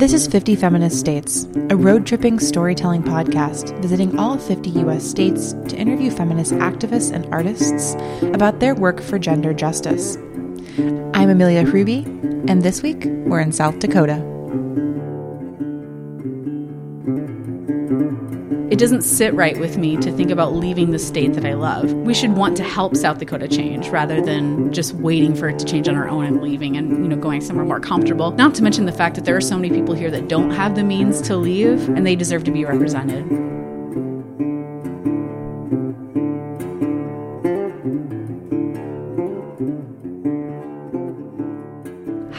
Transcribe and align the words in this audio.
This 0.00 0.12
is 0.12 0.26
50 0.26 0.56
Feminist 0.56 0.98
States, 0.98 1.46
a 1.70 1.76
road 1.76 2.06
tripping 2.06 2.38
storytelling 2.38 3.02
podcast 3.02 3.80
visiting 3.80 4.18
all 4.18 4.36
50 4.36 4.70
U.S. 4.70 5.08
states 5.08 5.54
to 5.68 5.76
interview 5.76 6.10
feminist 6.10 6.52
activists 6.52 7.12
and 7.12 7.32
artists 7.32 7.94
about 8.34 8.60
their 8.60 8.74
work 8.74 9.00
for 9.00 9.18
gender 9.18 9.54
justice. 9.54 10.16
I'm 11.14 11.30
Amelia 11.30 11.64
Hruby, 11.64 12.04
and 12.50 12.62
this 12.62 12.82
week 12.82 13.04
we're 13.06 13.40
in 13.40 13.52
South 13.52 13.78
Dakota. 13.78 14.16
Doesn't 18.80 19.02
sit 19.02 19.34
right 19.34 19.60
with 19.60 19.76
me 19.76 19.98
to 19.98 20.10
think 20.10 20.30
about 20.30 20.54
leaving 20.54 20.90
the 20.90 20.98
state 20.98 21.34
that 21.34 21.44
I 21.44 21.52
love. 21.52 21.92
We 21.92 22.14
should 22.14 22.32
want 22.32 22.56
to 22.56 22.64
help 22.64 22.96
South 22.96 23.18
Dakota 23.18 23.46
change 23.46 23.90
rather 23.90 24.22
than 24.22 24.72
just 24.72 24.94
waiting 24.94 25.34
for 25.34 25.50
it 25.50 25.58
to 25.58 25.66
change 25.66 25.86
on 25.86 25.96
our 25.96 26.08
own 26.08 26.24
and 26.24 26.40
leaving 26.40 26.78
and 26.78 26.90
you 26.90 27.08
know 27.08 27.16
going 27.16 27.42
somewhere 27.42 27.66
more 27.66 27.78
comfortable. 27.78 28.30
Not 28.30 28.54
to 28.54 28.62
mention 28.62 28.86
the 28.86 28.92
fact 28.92 29.16
that 29.16 29.26
there 29.26 29.36
are 29.36 29.40
so 29.42 29.56
many 29.56 29.68
people 29.68 29.94
here 29.94 30.10
that 30.10 30.28
don't 30.28 30.50
have 30.52 30.76
the 30.76 30.82
means 30.82 31.20
to 31.22 31.36
leave 31.36 31.90
and 31.90 32.06
they 32.06 32.16
deserve 32.16 32.44
to 32.44 32.50
be 32.50 32.64
represented. 32.64 33.49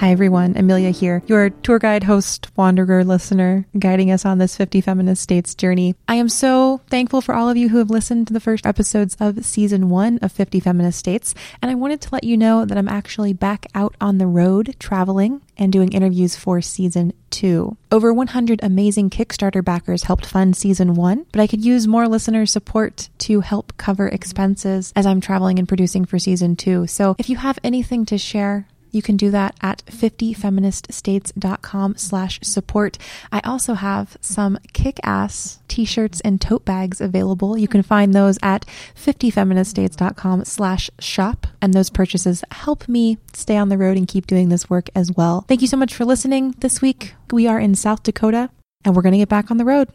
Hi, 0.01 0.09
everyone. 0.09 0.57
Amelia 0.57 0.89
here, 0.89 1.21
your 1.27 1.51
tour 1.51 1.77
guide, 1.77 2.05
host, 2.05 2.49
wanderer, 2.57 3.03
listener, 3.03 3.67
guiding 3.77 4.09
us 4.09 4.25
on 4.25 4.39
this 4.39 4.57
50 4.57 4.81
Feminist 4.81 5.21
States 5.21 5.53
journey. 5.53 5.93
I 6.07 6.15
am 6.15 6.27
so 6.27 6.81
thankful 6.89 7.21
for 7.21 7.35
all 7.35 7.49
of 7.49 7.55
you 7.55 7.69
who 7.69 7.77
have 7.77 7.91
listened 7.91 8.25
to 8.25 8.33
the 8.33 8.39
first 8.39 8.65
episodes 8.65 9.15
of 9.19 9.45
season 9.45 9.89
one 9.91 10.17
of 10.23 10.31
50 10.31 10.59
Feminist 10.59 10.97
States. 10.97 11.35
And 11.61 11.69
I 11.69 11.75
wanted 11.75 12.01
to 12.01 12.09
let 12.11 12.23
you 12.23 12.35
know 12.35 12.65
that 12.65 12.79
I'm 12.79 12.87
actually 12.87 13.33
back 13.33 13.67
out 13.75 13.95
on 14.01 14.17
the 14.17 14.25
road 14.25 14.75
traveling 14.79 15.43
and 15.55 15.71
doing 15.71 15.93
interviews 15.93 16.35
for 16.35 16.61
season 16.61 17.13
two. 17.29 17.77
Over 17.91 18.11
100 18.11 18.59
amazing 18.63 19.11
Kickstarter 19.11 19.63
backers 19.63 20.05
helped 20.05 20.25
fund 20.25 20.55
season 20.55 20.95
one, 20.95 21.27
but 21.31 21.41
I 21.41 21.45
could 21.45 21.63
use 21.63 21.87
more 21.87 22.07
listener 22.07 22.47
support 22.47 23.09
to 23.19 23.41
help 23.41 23.77
cover 23.77 24.07
expenses 24.07 24.91
as 24.95 25.05
I'm 25.05 25.21
traveling 25.21 25.59
and 25.59 25.67
producing 25.67 26.05
for 26.05 26.17
season 26.17 26.55
two. 26.55 26.87
So 26.87 27.15
if 27.19 27.29
you 27.29 27.37
have 27.37 27.59
anything 27.63 28.05
to 28.05 28.17
share, 28.17 28.67
you 28.91 29.01
can 29.01 29.17
do 29.17 29.31
that 29.31 29.55
at 29.61 29.83
50feministstates.com 29.85 31.97
slash 31.97 32.39
support. 32.43 32.97
I 33.31 33.39
also 33.41 33.73
have 33.73 34.17
some 34.21 34.59
kick-ass 34.73 35.59
t-shirts 35.67 36.21
and 36.21 36.39
tote 36.39 36.63
bags 36.65 37.01
available. 37.01 37.57
You 37.57 37.67
can 37.67 37.83
find 37.83 38.13
those 38.13 38.37
at 38.43 38.65
50feministstates.com 38.95 40.45
slash 40.45 40.89
shop. 40.99 41.47
And 41.61 41.73
those 41.73 41.89
purchases 41.89 42.43
help 42.51 42.87
me 42.87 43.17
stay 43.33 43.57
on 43.57 43.69
the 43.69 43.77
road 43.77 43.97
and 43.97 44.07
keep 44.07 44.27
doing 44.27 44.49
this 44.49 44.69
work 44.69 44.89
as 44.95 45.11
well. 45.11 45.45
Thank 45.47 45.61
you 45.61 45.67
so 45.67 45.77
much 45.77 45.93
for 45.93 46.05
listening 46.05 46.55
this 46.59 46.81
week. 46.81 47.15
We 47.31 47.47
are 47.47 47.59
in 47.59 47.75
South 47.75 48.03
Dakota 48.03 48.49
and 48.83 48.95
we're 48.95 49.01
going 49.01 49.13
to 49.13 49.19
get 49.19 49.29
back 49.29 49.51
on 49.51 49.57
the 49.57 49.65
road. 49.65 49.89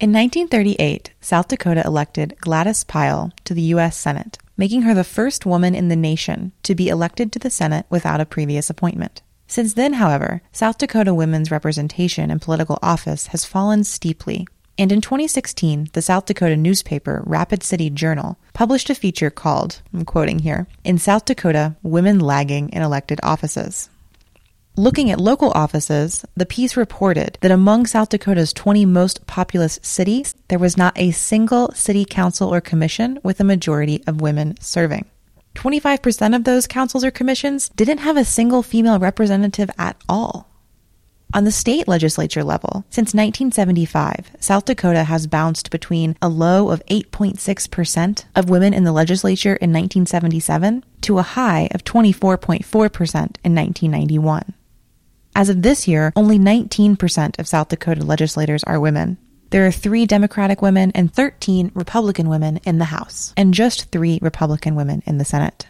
In 0.00 0.12
1938, 0.12 1.12
South 1.20 1.48
Dakota 1.48 1.82
elected 1.84 2.36
Gladys 2.40 2.82
Pyle 2.82 3.32
to 3.44 3.54
the 3.54 3.62
U.S. 3.62 3.96
Senate 3.96 4.38
making 4.56 4.82
her 4.82 4.94
the 4.94 5.04
first 5.04 5.44
woman 5.44 5.74
in 5.74 5.88
the 5.88 5.96
nation 5.96 6.52
to 6.62 6.74
be 6.74 6.88
elected 6.88 7.32
to 7.32 7.38
the 7.38 7.50
Senate 7.50 7.86
without 7.90 8.20
a 8.20 8.26
previous 8.26 8.70
appointment. 8.70 9.22
Since 9.46 9.74
then, 9.74 9.94
however, 9.94 10.42
South 10.52 10.78
Dakota 10.78 11.12
women's 11.14 11.50
representation 11.50 12.30
in 12.30 12.38
political 12.38 12.78
office 12.82 13.28
has 13.28 13.44
fallen 13.44 13.84
steeply. 13.84 14.46
And 14.76 14.90
in 14.90 15.00
2016, 15.00 15.90
the 15.92 16.02
South 16.02 16.26
Dakota 16.26 16.56
newspaper 16.56 17.22
Rapid 17.26 17.62
City 17.62 17.90
Journal 17.90 18.38
published 18.54 18.90
a 18.90 18.94
feature 18.94 19.30
called, 19.30 19.82
I'm 19.92 20.04
quoting 20.04 20.40
here, 20.40 20.66
In 20.82 20.98
South 20.98 21.24
Dakota, 21.24 21.76
Women 21.82 22.18
Lagging 22.18 22.70
in 22.70 22.82
Elected 22.82 23.20
Offices. 23.22 23.88
Looking 24.76 25.08
at 25.08 25.20
local 25.20 25.52
offices, 25.52 26.24
the 26.34 26.44
piece 26.44 26.76
reported 26.76 27.38
that 27.42 27.52
among 27.52 27.86
South 27.86 28.08
Dakota's 28.08 28.52
20 28.52 28.84
most 28.86 29.24
populous 29.24 29.78
cities, 29.82 30.34
there 30.48 30.58
was 30.58 30.76
not 30.76 30.98
a 30.98 31.12
single 31.12 31.70
city 31.74 32.04
council 32.04 32.52
or 32.52 32.60
commission 32.60 33.20
with 33.22 33.38
a 33.38 33.44
majority 33.44 34.02
of 34.08 34.20
women 34.20 34.56
serving. 34.60 35.04
25% 35.54 36.34
of 36.34 36.42
those 36.42 36.66
councils 36.66 37.04
or 37.04 37.12
commissions 37.12 37.68
didn't 37.76 37.98
have 37.98 38.16
a 38.16 38.24
single 38.24 38.64
female 38.64 38.98
representative 38.98 39.70
at 39.78 39.96
all. 40.08 40.48
On 41.32 41.44
the 41.44 41.52
state 41.52 41.86
legislature 41.86 42.42
level, 42.42 42.84
since 42.90 43.14
1975, 43.14 44.32
South 44.40 44.64
Dakota 44.64 45.04
has 45.04 45.28
bounced 45.28 45.70
between 45.70 46.16
a 46.20 46.28
low 46.28 46.70
of 46.70 46.84
8.6% 46.86 48.24
of 48.34 48.50
women 48.50 48.74
in 48.74 48.82
the 48.82 48.90
legislature 48.90 49.54
in 49.54 49.70
1977 49.70 50.84
to 51.02 51.18
a 51.18 51.22
high 51.22 51.68
of 51.70 51.84
24.4% 51.84 53.14
in 53.44 53.54
1991. 53.54 54.54
As 55.36 55.48
of 55.48 55.62
this 55.62 55.88
year, 55.88 56.12
only 56.14 56.38
19% 56.38 57.38
of 57.40 57.48
South 57.48 57.68
Dakota 57.68 58.04
legislators 58.04 58.62
are 58.64 58.78
women. 58.78 59.18
There 59.50 59.66
are 59.66 59.72
three 59.72 60.06
Democratic 60.06 60.62
women 60.62 60.92
and 60.94 61.12
13 61.12 61.72
Republican 61.74 62.28
women 62.28 62.60
in 62.64 62.78
the 62.78 62.86
House, 62.86 63.34
and 63.36 63.52
just 63.52 63.90
three 63.90 64.20
Republican 64.22 64.76
women 64.76 65.02
in 65.06 65.18
the 65.18 65.24
Senate. 65.24 65.66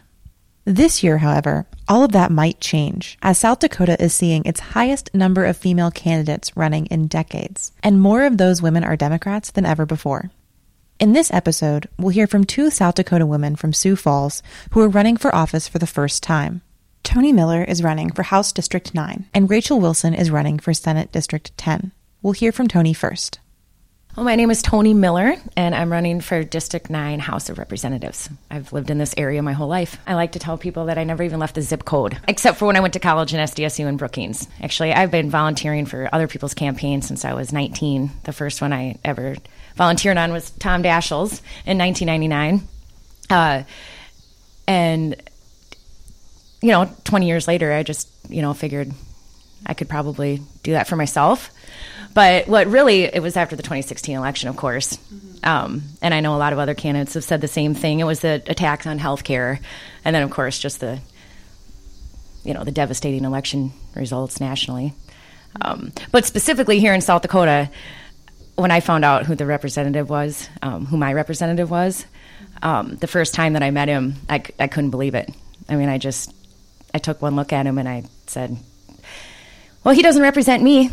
This 0.65 1.03
year, 1.03 1.19
however, 1.19 1.67
all 1.87 2.03
of 2.03 2.11
that 2.11 2.31
might 2.31 2.59
change, 2.59 3.17
as 3.23 3.39
South 3.39 3.59
Dakota 3.59 4.01
is 4.01 4.13
seeing 4.13 4.43
its 4.45 4.59
highest 4.59 5.13
number 5.13 5.45
of 5.45 5.57
female 5.57 5.91
candidates 5.91 6.55
running 6.55 6.85
in 6.87 7.07
decades, 7.07 7.71
and 7.81 8.01
more 8.01 8.25
of 8.25 8.37
those 8.37 8.61
women 8.61 8.83
are 8.83 8.95
Democrats 8.95 9.49
than 9.51 9.65
ever 9.65 9.85
before. 9.85 10.31
In 10.99 11.13
this 11.13 11.33
episode, 11.33 11.89
we'll 11.97 12.09
hear 12.09 12.27
from 12.27 12.45
two 12.45 12.69
South 12.69 12.95
Dakota 12.95 13.25
women 13.25 13.55
from 13.55 13.73
Sioux 13.73 13.95
Falls 13.95 14.41
who 14.71 14.81
are 14.81 14.89
running 14.89 15.17
for 15.17 15.33
office 15.35 15.67
for 15.67 15.79
the 15.79 15.87
first 15.87 16.23
time. 16.23 16.61
Toni 17.05 17.31
Miller 17.31 17.63
is 17.63 17.83
running 17.83 18.11
for 18.11 18.23
House 18.23 18.51
District 18.51 18.95
9, 18.95 19.27
and 19.31 19.47
Rachel 19.47 19.79
Wilson 19.79 20.15
is 20.15 20.31
running 20.31 20.57
for 20.57 20.73
Senate 20.73 21.11
District 21.11 21.55
10. 21.55 21.91
We'll 22.23 22.33
hear 22.33 22.51
from 22.51 22.67
Toni 22.67 22.93
first. 22.93 23.39
Well, 24.17 24.25
my 24.25 24.35
name 24.35 24.49
is 24.49 24.63
Toni 24.63 24.95
Miller, 24.95 25.35
and 25.55 25.75
I'm 25.75 25.91
running 25.91 26.19
for 26.19 26.43
District 26.43 26.89
9 26.89 27.19
House 27.19 27.47
of 27.47 27.59
Representatives. 27.59 28.27
I've 28.49 28.73
lived 28.73 28.89
in 28.89 28.97
this 28.97 29.13
area 29.17 29.43
my 29.43 29.53
whole 29.53 29.67
life. 29.67 29.99
I 30.07 30.15
like 30.15 30.31
to 30.31 30.39
tell 30.39 30.57
people 30.57 30.85
that 30.85 30.97
I 30.97 31.03
never 31.03 31.21
even 31.21 31.39
left 31.39 31.55
the 31.55 31.61
zip 31.61 31.85
code, 31.85 32.17
except 32.27 32.57
for 32.57 32.65
when 32.65 32.75
I 32.75 32.79
went 32.79 32.95
to 32.95 32.99
college 32.99 33.35
in 33.35 33.39
SDSU 33.39 33.85
in 33.85 33.97
Brookings. 33.97 34.47
Actually, 34.59 34.91
I've 34.91 35.11
been 35.11 35.29
volunteering 35.29 35.85
for 35.85 36.09
other 36.11 36.27
people's 36.27 36.55
campaigns 36.55 37.07
since 37.07 37.23
I 37.23 37.33
was 37.33 37.53
19. 37.53 38.09
The 38.23 38.33
first 38.33 38.61
one 38.61 38.73
I 38.73 38.97
ever 39.05 39.35
volunteered 39.75 40.17
on 40.17 40.33
was 40.33 40.49
Tom 40.49 40.81
Daschle's 40.81 41.39
in 41.67 41.77
1999. 41.77 42.67
Uh, 43.29 43.63
and 44.67 45.15
you 46.61 46.69
know, 46.69 46.89
20 47.03 47.27
years 47.27 47.47
later, 47.47 47.71
I 47.71 47.83
just, 47.83 48.09
you 48.29 48.41
know, 48.41 48.53
figured 48.53 48.91
I 49.65 49.73
could 49.73 49.89
probably 49.89 50.41
do 50.63 50.73
that 50.73 50.87
for 50.87 50.95
myself. 50.95 51.51
But 52.13 52.47
what 52.47 52.67
really, 52.67 53.03
it 53.03 53.21
was 53.21 53.35
after 53.35 53.55
the 53.55 53.63
2016 53.63 54.15
election, 54.15 54.47
of 54.47 54.55
course. 54.55 54.95
Mm-hmm. 54.95 55.45
Um, 55.45 55.83
and 56.01 56.13
I 56.13 56.21
know 56.21 56.35
a 56.35 56.37
lot 56.37 56.53
of 56.53 56.59
other 56.59 56.73
candidates 56.73 57.13
have 57.15 57.23
said 57.23 57.41
the 57.41 57.47
same 57.47 57.75
thing. 57.75 57.99
It 57.99 58.05
was 58.05 58.21
the 58.21 58.41
attacks 58.47 58.87
on 58.87 58.99
healthcare. 58.99 59.59
And 60.05 60.15
then, 60.15 60.23
of 60.23 60.31
course, 60.31 60.57
just 60.57 60.79
the, 60.79 60.99
you 62.43 62.53
know, 62.53 62.63
the 62.63 62.71
devastating 62.71 63.25
election 63.25 63.73
results 63.95 64.39
nationally. 64.39 64.93
Um, 65.61 65.91
but 66.11 66.25
specifically 66.25 66.79
here 66.79 66.93
in 66.93 67.01
South 67.01 67.21
Dakota, 67.21 67.69
when 68.55 68.71
I 68.71 68.79
found 68.79 69.03
out 69.03 69.25
who 69.25 69.35
the 69.35 69.45
representative 69.45 70.09
was, 70.09 70.49
um, 70.61 70.85
who 70.85 70.97
my 70.97 71.13
representative 71.13 71.69
was, 71.69 72.05
um, 72.61 72.95
the 72.97 73.07
first 73.07 73.33
time 73.33 73.53
that 73.53 73.63
I 73.63 73.71
met 73.71 73.87
him, 73.87 74.15
I, 74.29 74.43
I 74.59 74.67
couldn't 74.67 74.91
believe 74.91 75.15
it. 75.15 75.29
I 75.67 75.75
mean, 75.75 75.89
I 75.89 75.97
just, 75.97 76.33
I 76.95 76.97
took 76.97 77.21
one 77.21 77.35
look 77.35 77.51
at 77.51 77.67
him 77.67 77.77
and 77.77 77.89
I 77.89 78.05
said, 78.25 78.55
well, 79.83 79.93
he 79.93 80.01
doesn't 80.01 80.21
represent 80.21 80.63
me. 80.63 80.91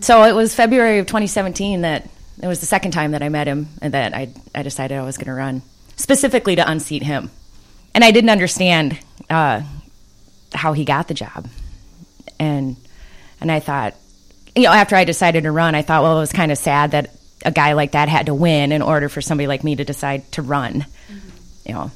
So 0.00 0.24
it 0.24 0.34
was 0.34 0.52
February 0.52 0.98
of 0.98 1.06
2017 1.06 1.82
that 1.82 2.10
it 2.42 2.48
was 2.48 2.58
the 2.58 2.66
second 2.66 2.90
time 2.90 3.12
that 3.12 3.22
I 3.22 3.28
met 3.28 3.46
him 3.46 3.68
and 3.80 3.94
that 3.94 4.14
I, 4.14 4.30
I 4.52 4.64
decided 4.64 4.98
I 4.98 5.04
was 5.04 5.16
going 5.16 5.28
to 5.28 5.32
run 5.32 5.62
specifically 5.94 6.56
to 6.56 6.68
unseat 6.68 7.04
him. 7.04 7.30
And 7.94 8.02
I 8.02 8.10
didn't 8.10 8.30
understand 8.30 8.98
uh, 9.30 9.62
how 10.52 10.72
he 10.72 10.84
got 10.84 11.06
the 11.06 11.14
job. 11.14 11.46
And, 12.40 12.76
and 13.40 13.52
I 13.52 13.60
thought, 13.60 13.94
you 14.56 14.64
know, 14.64 14.72
after 14.72 14.96
I 14.96 15.04
decided 15.04 15.44
to 15.44 15.52
run, 15.52 15.76
I 15.76 15.82
thought, 15.82 16.02
well, 16.02 16.16
it 16.16 16.20
was 16.20 16.32
kind 16.32 16.50
of 16.50 16.58
sad 16.58 16.90
that 16.90 17.14
a 17.44 17.52
guy 17.52 17.74
like 17.74 17.92
that 17.92 18.08
had 18.08 18.26
to 18.26 18.34
win 18.34 18.72
in 18.72 18.82
order 18.82 19.08
for 19.08 19.20
somebody 19.20 19.46
like 19.46 19.62
me 19.62 19.76
to 19.76 19.84
decide 19.84 20.32
to 20.32 20.42
run. 20.42 20.80
Mm-hmm. 20.80 21.28
You 21.64 21.74
know, 21.74 21.90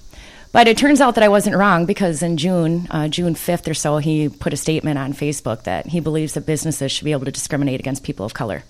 but 0.52 0.66
it 0.66 0.78
turns 0.78 1.00
out 1.00 1.14
that 1.14 1.24
I 1.24 1.28
wasn't 1.28 1.56
wrong 1.56 1.86
because 1.86 2.22
in 2.22 2.36
June, 2.36 2.86
uh, 2.90 3.08
June 3.08 3.34
5th 3.34 3.68
or 3.68 3.74
so, 3.74 3.98
he 3.98 4.28
put 4.28 4.52
a 4.52 4.56
statement 4.56 4.98
on 4.98 5.12
Facebook 5.12 5.64
that 5.64 5.86
he 5.86 6.00
believes 6.00 6.34
that 6.34 6.46
businesses 6.46 6.90
should 6.90 7.04
be 7.04 7.12
able 7.12 7.24
to 7.26 7.32
discriminate 7.32 7.80
against 7.80 8.02
people 8.02 8.24
of 8.24 8.34
color. 8.34 8.64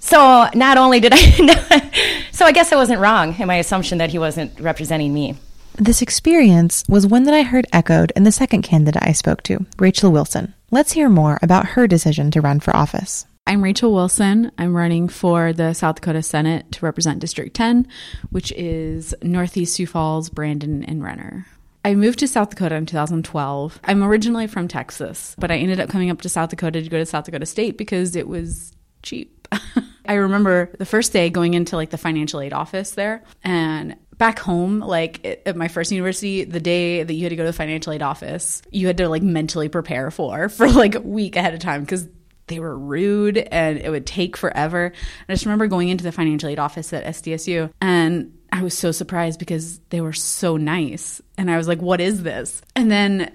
So 0.00 0.48
not 0.54 0.78
only 0.78 1.00
did 1.00 1.12
I, 1.14 2.20
so 2.32 2.46
I 2.46 2.52
guess 2.52 2.72
I 2.72 2.76
wasn't 2.76 3.00
wrong 3.00 3.34
in 3.38 3.46
my 3.46 3.56
assumption 3.56 3.98
that 3.98 4.10
he 4.10 4.18
wasn't 4.18 4.58
representing 4.60 5.12
me. 5.12 5.36
This 5.74 6.00
experience 6.00 6.84
was 6.88 7.06
one 7.06 7.24
that 7.24 7.34
I 7.34 7.42
heard 7.42 7.66
echoed 7.72 8.12
in 8.16 8.24
the 8.24 8.32
second 8.32 8.62
candidate 8.62 9.02
I 9.04 9.12
spoke 9.12 9.42
to, 9.42 9.66
Rachel 9.78 10.10
Wilson. 10.10 10.54
Let's 10.70 10.92
hear 10.92 11.08
more 11.08 11.38
about 11.42 11.66
her 11.66 11.86
decision 11.86 12.30
to 12.30 12.40
run 12.40 12.60
for 12.60 12.74
office. 12.74 13.26
I'm 13.48 13.62
Rachel 13.62 13.92
Wilson. 13.92 14.50
I'm 14.58 14.76
running 14.76 15.08
for 15.08 15.52
the 15.52 15.72
South 15.72 15.96
Dakota 15.96 16.20
Senate 16.20 16.72
to 16.72 16.84
represent 16.84 17.20
District 17.20 17.54
10, 17.54 17.86
which 18.30 18.50
is 18.52 19.14
Northeast 19.22 19.74
Sioux 19.76 19.86
Falls, 19.86 20.30
Brandon, 20.30 20.82
and 20.82 21.00
Renner. 21.00 21.46
I 21.84 21.94
moved 21.94 22.18
to 22.18 22.28
South 22.28 22.50
Dakota 22.50 22.74
in 22.74 22.86
2012. 22.86 23.78
I'm 23.84 24.02
originally 24.02 24.48
from 24.48 24.66
Texas, 24.66 25.36
but 25.38 25.52
I 25.52 25.58
ended 25.58 25.78
up 25.78 25.88
coming 25.88 26.10
up 26.10 26.22
to 26.22 26.28
South 26.28 26.50
Dakota 26.50 26.82
to 26.82 26.88
go 26.88 26.98
to 26.98 27.06
South 27.06 27.26
Dakota 27.26 27.46
State 27.46 27.78
because 27.78 28.16
it 28.16 28.26
was 28.26 28.72
cheap. 29.04 29.46
I 30.06 30.14
remember 30.14 30.72
the 30.78 30.86
first 30.86 31.12
day 31.12 31.30
going 31.30 31.54
into 31.54 31.76
like 31.76 31.90
the 31.90 31.98
financial 31.98 32.40
aid 32.40 32.52
office 32.52 32.92
there 32.92 33.22
and 33.44 33.94
back 34.18 34.40
home 34.40 34.80
like 34.80 35.42
at 35.46 35.56
my 35.56 35.68
first 35.68 35.92
university 35.92 36.42
the 36.42 36.58
day 36.58 37.02
that 37.02 37.12
you 37.12 37.22
had 37.22 37.30
to 37.30 37.36
go 37.36 37.44
to 37.44 37.48
the 37.48 37.52
financial 37.52 37.92
aid 37.92 38.02
office 38.02 38.62
you 38.70 38.86
had 38.86 38.96
to 38.96 39.08
like 39.08 39.22
mentally 39.22 39.68
prepare 39.68 40.10
for 40.10 40.48
for 40.48 40.68
like 40.70 40.94
a 40.94 41.00
week 41.00 41.36
ahead 41.36 41.52
of 41.52 41.60
time 41.60 41.82
because 41.82 42.08
they 42.46 42.60
were 42.60 42.78
rude 42.78 43.38
and 43.38 43.78
it 43.78 43.90
would 43.90 44.06
take 44.06 44.36
forever. 44.36 44.92
I 45.28 45.32
just 45.32 45.44
remember 45.44 45.66
going 45.66 45.88
into 45.88 46.04
the 46.04 46.12
financial 46.12 46.48
aid 46.48 46.58
office 46.58 46.92
at 46.92 47.04
SDSU 47.04 47.72
and 47.80 48.32
I 48.52 48.62
was 48.62 48.76
so 48.76 48.92
surprised 48.92 49.38
because 49.38 49.80
they 49.90 50.00
were 50.00 50.12
so 50.12 50.56
nice. 50.56 51.20
And 51.36 51.50
I 51.50 51.56
was 51.56 51.68
like, 51.68 51.82
what 51.82 52.00
is 52.00 52.22
this? 52.22 52.62
And 52.74 52.90
then 52.90 53.32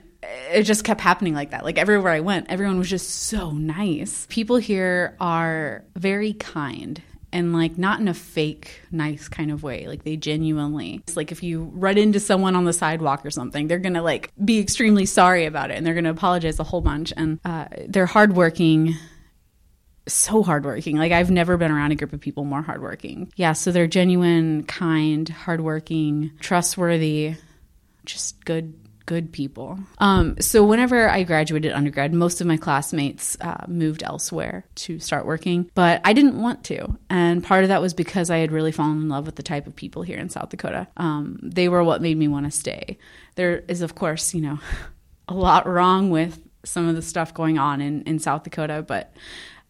it 0.52 0.64
just 0.64 0.84
kept 0.84 1.02
happening 1.02 1.34
like 1.34 1.52
that. 1.52 1.64
Like 1.64 1.78
everywhere 1.78 2.12
I 2.12 2.22
went, 2.22 2.48
everyone 2.50 2.78
was 2.78 2.90
just 2.90 3.10
so 3.10 3.52
nice. 3.52 4.26
People 4.30 4.58
here 4.58 5.16
are 5.20 5.84
very 5.96 6.34
kind 6.34 7.02
and 7.34 7.54
like 7.54 7.78
not 7.78 8.00
in 8.00 8.08
a 8.08 8.14
fake 8.14 8.82
nice 8.92 9.28
kind 9.28 9.52
of 9.52 9.64
way. 9.64 9.88
Like 9.88 10.04
they 10.04 10.18
genuinely 10.18 11.02
it's 11.08 11.16
like 11.16 11.32
if 11.32 11.44
you 11.44 11.72
run 11.74 11.98
into 11.98 12.20
someone 12.20 12.56
on 12.56 12.66
the 12.66 12.74
sidewalk 12.74 13.26
or 13.26 13.32
something 13.32 13.68
they're 13.68 13.80
gonna 13.80 14.02
like 14.02 14.32
be 14.44 14.60
extremely 14.60 15.06
sorry 15.06 15.46
about 15.46 15.72
it 15.72 15.78
and 15.78 15.86
they're 15.86 15.94
gonna 15.94 16.12
apologize 16.12 16.60
a 16.60 16.64
whole 16.64 16.82
bunch 16.82 17.14
and 17.16 17.40
uh, 17.46 17.66
they're 17.88 18.06
hardworking 18.06 18.96
so 20.08 20.44
hardworking. 20.44 20.98
Like 20.98 21.12
i've 21.12 21.32
never 21.32 21.58
been 21.58 21.72
around 21.72 21.92
a 21.92 21.96
group 21.96 22.14
of 22.14 22.20
people 22.20 22.44
more 22.44 22.62
hardworking. 22.62 23.32
Yeah 23.36 23.54
so 23.54 23.72
they're 23.72 23.88
genuine 23.88 24.64
kind 24.64 25.30
hardworking 25.30 26.32
trustworthy 26.40 27.36
just 28.06 28.44
good 28.46 28.74
good 29.06 29.32
people. 29.32 29.80
Um, 29.98 30.36
so 30.40 30.64
whenever 30.64 31.10
I 31.10 31.24
graduated 31.24 31.72
undergrad, 31.72 32.14
most 32.14 32.42
of 32.42 32.48
my 32.48 32.58
classmates 32.58 33.38
uh, 33.42 33.66
moved 33.68 34.04
elsewhere 34.04 34.66
to 34.76 35.00
start 35.00 35.26
working, 35.26 35.70
but 35.74 36.02
I 36.04 36.14
didn't 36.14 36.42
want 36.42 36.64
to. 36.66 36.98
And 37.10 37.44
part 37.44 37.64
of 37.64 37.70
that 37.70 37.82
was 37.82 37.94
because 37.94 38.30
I 38.30 38.38
had 38.38 38.52
really 38.52 38.72
fallen 38.72 38.98
in 38.98 39.10
love 39.10 39.26
with 39.26 39.36
the 39.36 39.44
type 39.44 39.68
of 39.68 39.76
people 39.76 40.02
here 40.02 40.18
in 40.18 40.30
South 40.30 40.50
Dakota. 40.50 40.88
Um, 40.98 41.40
they 41.42 41.70
were 41.70 41.84
what 41.84 42.02
made 42.02 42.18
me 42.18 42.28
want 42.28 42.46
to 42.46 42.52
stay. 42.52 42.98
There 43.36 43.64
is, 43.68 43.82
of 43.82 43.96
course, 43.96 44.34
you 44.34 44.42
know, 44.42 44.60
a 45.28 45.34
lot 45.34 45.68
wrong 45.68 46.10
with 46.10 46.40
some 46.64 46.88
of 46.88 46.96
the 46.96 47.02
stuff 47.02 47.34
going 47.34 47.58
on 47.58 47.82
in, 47.82 48.04
in 48.04 48.20
South 48.20 48.44
Dakota, 48.44 48.84
but 48.88 49.14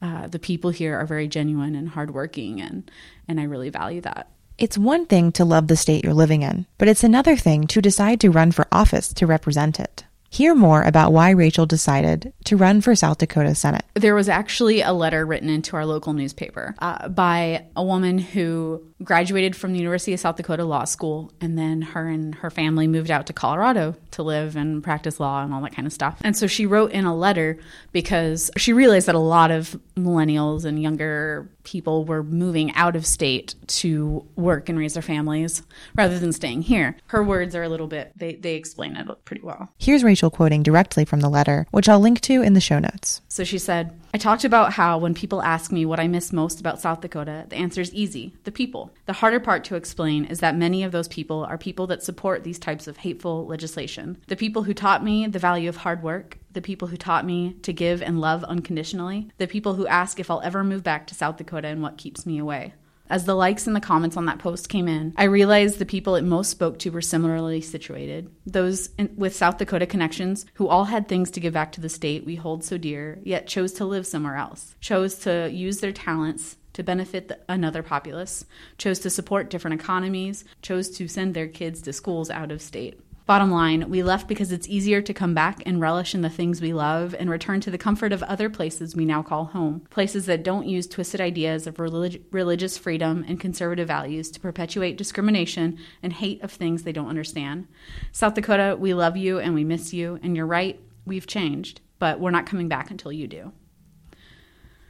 uh, 0.02 0.28
the 0.28 0.40
people 0.40 0.72
here 0.72 0.98
are 0.98 1.06
very 1.06 1.28
genuine 1.28 1.76
and 1.76 1.88
hardworking, 1.88 2.60
and 2.60 2.90
and 3.28 3.40
I 3.40 3.44
really 3.44 3.70
value 3.70 4.02
that. 4.02 4.30
It's 4.62 4.78
one 4.78 5.08
thing 5.08 5.32
to 5.32 5.44
love 5.44 5.68
the 5.68 5.76
state 5.76 6.04
you're 6.04 6.14
living 6.14 6.44
in, 6.44 6.68
but 6.78 6.88
it's 6.88 7.04
another 7.04 7.36
thing 7.36 7.66
to 7.66 7.82
decide 7.82 8.20
to 8.20 8.30
run 8.30 8.52
for 8.52 8.68
office 8.72 9.12
to 9.16 9.26
represent 9.26 9.80
it. 9.80 10.04
Hear 10.34 10.56
more 10.56 10.82
about 10.82 11.12
why 11.12 11.32
Rachel 11.32 11.66
decided 11.66 12.32
to 12.46 12.56
run 12.56 12.80
for 12.80 12.96
South 12.96 13.18
Dakota 13.18 13.54
Senate. 13.54 13.84
There 13.96 14.16
was 14.16 14.30
actually 14.30 14.80
a 14.80 14.94
letter 14.94 15.26
written 15.26 15.50
into 15.50 15.76
our 15.76 15.86
local 15.86 16.14
newspaper 16.14 16.74
uh, 16.80 17.10
by 17.10 17.66
a 17.76 17.84
woman 17.84 18.18
who 18.18 18.82
graduated 19.04 19.58
from 19.58 19.74
the 19.74 19.80
University 19.80 20.14
of 20.14 20.22
South 20.22 20.38
Dakota 20.38 20.64
Law 20.64 20.86
School, 20.86 21.34
and 21.42 21.58
then 21.58 21.82
her 21.82 22.08
and 22.08 22.36
her 22.36 22.50
family 22.50 22.88
moved 22.88 23.12
out 23.12 23.28
to 23.28 23.34
Colorado 23.34 23.94
to 24.12 24.24
live 24.24 24.56
and 24.56 24.82
practice 24.82 25.20
law 25.20 25.44
and 25.44 25.54
all 25.54 25.62
that 25.62 25.76
kind 25.76 25.86
of 25.86 25.92
stuff. 25.92 26.18
And 26.22 26.38
so 26.38 26.48
she 26.48 26.66
wrote 26.66 26.92
in 26.92 27.04
a 27.04 27.14
letter 27.16 27.60
because 27.92 28.50
she 28.56 28.72
realized 28.72 29.08
that 29.08 29.16
a 29.16 29.20
lot 29.20 29.52
of 29.52 29.78
millennials 29.98 30.64
and 30.64 30.82
younger 30.82 31.50
people 31.64 32.06
were 32.06 32.24
moving 32.24 32.74
out 32.76 32.96
of 32.96 33.06
state 33.06 33.56
to 33.68 34.26
work 34.36 34.70
and 34.70 34.78
raise 34.80 34.94
their 34.94 35.04
families 35.04 35.62
rather 35.96 36.18
than 36.18 36.34
staying 36.34 36.64
here. 36.64 36.98
Her 37.08 37.24
words 37.24 37.56
are 37.56 37.64
a 37.64 37.70
little 37.70 37.88
bit, 37.88 38.14
they, 38.16 38.36
they 38.36 38.56
explain 38.56 38.96
it 38.96 39.08
pretty 39.26 39.42
well. 39.42 39.70
Here's 39.78 40.04
Rachel 40.22 40.30
quoting 40.30 40.62
directly 40.62 41.04
from 41.04 41.22
the 41.22 41.30
letter, 41.32 41.66
which 41.72 41.90
I'll 41.90 42.00
link 42.00 42.22
to 42.22 42.44
in 42.44 42.54
the 42.54 42.62
show 42.62 42.78
notes. 42.78 43.22
So 43.28 43.44
she 43.44 43.58
said, 43.58 44.00
I 44.14 44.20
talked 44.20 44.44
about 44.44 44.74
how 44.74 45.00
when 45.00 45.16
people 45.16 45.42
ask 45.42 45.72
me 45.72 45.84
what 45.84 46.00
I 46.00 46.08
miss 46.08 46.32
most 46.32 46.60
about 46.60 46.80
South 46.80 47.02
Dakota, 47.02 47.48
the 47.50 47.56
answer 47.56 47.82
is 47.82 47.92
easy 47.92 48.36
the 48.44 48.52
people. 48.52 48.94
The 49.08 49.14
harder 49.14 49.40
part 49.40 49.64
to 49.64 49.76
explain 49.76 50.26
is 50.26 50.40
that 50.40 50.56
many 50.56 50.84
of 50.84 50.92
those 50.92 51.08
people 51.08 51.44
are 51.44 51.58
people 51.58 51.88
that 51.88 52.04
support 52.04 52.44
these 52.44 52.60
types 52.60 52.86
of 52.86 52.98
hateful 52.98 53.48
legislation. 53.48 54.18
The 54.28 54.36
people 54.36 54.62
who 54.62 54.76
taught 54.76 55.04
me 55.04 55.26
the 55.26 55.40
value 55.40 55.70
of 55.70 55.78
hard 55.78 56.04
work, 56.04 56.38
the 56.52 56.62
people 56.62 56.90
who 56.90 56.98
taught 56.98 57.26
me 57.26 57.56
to 57.64 57.74
give 57.74 58.04
and 58.04 58.22
love 58.22 58.44
unconditionally, 58.44 59.32
the 59.40 59.48
people 59.48 59.74
who 59.74 59.88
ask 59.88 60.20
if 60.20 60.30
I'll 60.30 60.42
ever 60.42 60.64
move 60.64 60.84
back 60.84 61.08
to 61.08 61.16
South 61.16 61.38
Dakota 61.38 61.70
and 61.70 61.82
what 61.82 61.98
keeps 61.98 62.28
me 62.28 62.38
away. 62.38 62.76
As 63.12 63.26
the 63.26 63.36
likes 63.36 63.68
and 63.68 63.76
the 63.76 63.82
comments 63.82 64.16
on 64.16 64.24
that 64.28 64.40
post 64.40 64.70
came 64.70 64.88
in, 64.88 65.14
I 65.18 65.26
realized 65.26 65.80
the 65.80 65.86
people 65.86 66.16
it 66.16 66.22
most 66.22 66.50
spoke 66.50 66.80
to 66.80 66.92
were 66.92 67.02
similarly 67.02 67.60
situated. 67.60 68.32
Those 68.46 68.88
in, 68.98 69.14
with 69.18 69.36
South 69.36 69.58
Dakota 69.58 69.86
connections 69.86 70.46
who 70.54 70.70
all 70.70 70.86
had 70.86 71.10
things 71.10 71.30
to 71.32 71.42
give 71.42 71.54
back 71.54 71.74
to 71.74 71.82
the 71.82 71.90
state 71.90 72.26
we 72.26 72.38
hold 72.38 72.64
so 72.64 72.78
dear, 72.78 73.20
yet 73.24 73.48
chose 73.48 73.74
to 73.74 73.86
live 73.86 74.08
somewhere 74.08 74.38
else, 74.38 74.76
chose 74.80 75.16
to 75.20 75.50
use 75.52 75.82
their 75.82 75.92
talents 75.92 76.56
to 76.72 76.84
benefit 76.84 77.28
the, 77.28 77.38
another 77.50 77.84
populace, 77.84 78.46
chose 78.78 79.00
to 79.00 79.10
support 79.10 79.50
different 79.50 79.82
economies, 79.82 80.46
chose 80.62 80.90
to 80.92 81.10
send 81.10 81.34
their 81.34 81.50
kids 81.50 81.82
to 81.82 81.92
schools 81.92 82.30
out 82.30 82.50
of 82.50 82.62
state. 82.62 82.98
Bottom 83.26 83.52
line, 83.52 83.90
we 83.90 84.04
left 84.04 84.28
because 84.28 84.52
it's 84.52 84.68
easier 84.68 85.02
to 85.02 85.14
come 85.14 85.34
back 85.34 85.62
and 85.66 85.80
relish 85.80 86.16
in 86.16 86.22
the 86.22 86.30
things 86.30 86.60
we 86.60 86.74
love 86.74 87.16
and 87.18 87.30
return 87.30 87.62
to 87.62 87.72
the 87.72 87.78
comfort 87.78 88.12
of 88.12 88.24
other 88.24 88.50
places 88.50 88.96
we 88.96 89.06
now 89.06 89.22
call 89.22 89.46
home. 89.46 89.82
Places 89.90 90.26
that 90.26 90.44
don't 90.44 90.68
use 90.68 90.88
twisted 90.88 91.22
ideas 91.22 91.68
of 91.68 91.80
relig- 91.80 92.24
religious 92.32 92.78
freedom 92.78 93.24
and 93.28 93.40
conservative 93.40 93.88
values 93.88 94.32
to 94.32 94.40
perpetuate 94.40 94.98
discrimination 94.98 95.78
and 96.02 96.14
hate 96.14 96.42
of 96.42 96.52
things 96.52 96.84
they 96.84 96.92
don't 96.92 97.10
understand. 97.10 97.68
South 98.12 98.34
Dakota, 98.34 98.76
we 98.78 98.94
love 98.94 99.16
you 99.16 99.40
and 99.40 99.54
we 99.54 99.64
miss 99.64 99.94
you, 99.94 100.20
and 100.24 100.36
you're 100.36 100.46
right, 100.46 100.80
we've 101.06 101.28
changed, 101.28 101.80
but 102.00 102.20
we're 102.20 102.32
not 102.32 102.48
coming 102.48 102.68
back 102.68 102.92
until 102.92 103.12
you 103.12 103.28
do. 103.28 103.52